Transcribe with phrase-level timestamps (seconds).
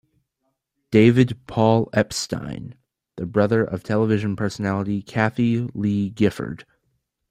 [0.89, 2.73] David Paul Epstein,
[3.17, 6.65] the brother of television personality Kathie Lee Gifford.